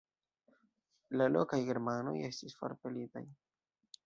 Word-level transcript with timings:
La 1.21 1.27
lokaj 1.35 1.59
germanoj 1.69 2.17
estis 2.31 2.59
forpelitaj. 2.63 3.25